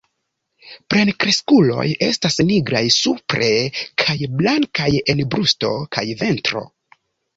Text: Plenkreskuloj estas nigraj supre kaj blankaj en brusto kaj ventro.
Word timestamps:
Plenkreskuloj 0.93 1.83
estas 2.07 2.39
nigraj 2.49 2.83
supre 2.97 3.51
kaj 4.05 4.17
blankaj 4.41 4.89
en 5.15 5.23
brusto 5.35 5.75
kaj 5.99 6.07
ventro. 6.23 6.65